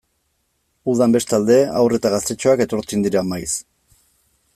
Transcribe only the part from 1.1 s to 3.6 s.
bestalde, haur eta gaztetxoak etortzen dira maiz.